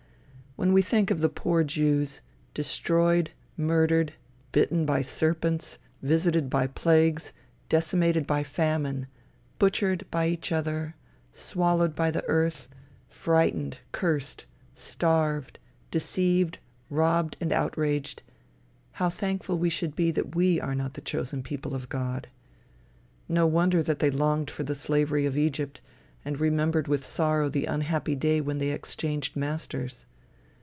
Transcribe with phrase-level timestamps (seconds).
[0.57, 2.19] When we think of the poor Jews,
[2.53, 4.13] destroyed, murdered,
[4.51, 7.31] bitten by serpents, visited by plagues,
[7.69, 9.07] decimated by famine,
[9.57, 10.95] butchered by each, other,
[11.31, 12.67] swallowed by the earth,
[13.07, 14.45] frightened, cursed,
[14.75, 15.57] starved,
[15.89, 16.59] deceived,
[16.89, 18.21] robbed and outraged,
[18.91, 22.27] how thankful we should be that we are not the chosen people of God.
[23.29, 25.79] No wonder that they longed for the slavery of Egypt,
[26.25, 30.05] and remembered with sorrow the unhappy day when they exchanged masters.